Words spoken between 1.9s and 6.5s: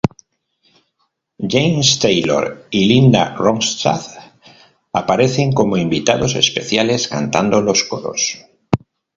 Taylor y Linda Ronstadt aparecen como invitados